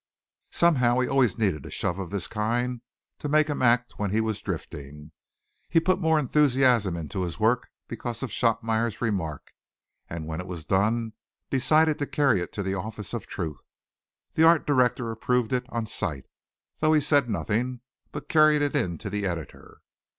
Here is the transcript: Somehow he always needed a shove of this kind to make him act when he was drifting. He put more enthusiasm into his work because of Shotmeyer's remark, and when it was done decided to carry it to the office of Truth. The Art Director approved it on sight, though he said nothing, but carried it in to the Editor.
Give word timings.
Somehow 0.49 0.97
he 0.97 1.07
always 1.07 1.37
needed 1.37 1.63
a 1.63 1.69
shove 1.69 1.99
of 1.99 2.09
this 2.09 2.25
kind 2.25 2.81
to 3.19 3.29
make 3.29 3.47
him 3.49 3.61
act 3.61 3.99
when 3.99 4.09
he 4.09 4.19
was 4.19 4.41
drifting. 4.41 5.11
He 5.69 5.79
put 5.79 6.01
more 6.01 6.17
enthusiasm 6.17 6.97
into 6.97 7.21
his 7.21 7.39
work 7.39 7.69
because 7.87 8.23
of 8.23 8.31
Shotmeyer's 8.31 8.99
remark, 8.99 9.51
and 10.09 10.25
when 10.25 10.41
it 10.41 10.47
was 10.47 10.65
done 10.65 11.13
decided 11.51 11.99
to 11.99 12.07
carry 12.07 12.41
it 12.41 12.51
to 12.53 12.63
the 12.63 12.73
office 12.73 13.13
of 13.13 13.27
Truth. 13.27 13.67
The 14.33 14.41
Art 14.43 14.65
Director 14.65 15.11
approved 15.11 15.53
it 15.53 15.67
on 15.69 15.85
sight, 15.85 16.25
though 16.79 16.93
he 16.93 16.99
said 16.99 17.29
nothing, 17.29 17.81
but 18.11 18.27
carried 18.27 18.63
it 18.63 18.75
in 18.75 18.97
to 18.97 19.09
the 19.11 19.27
Editor. 19.27 19.81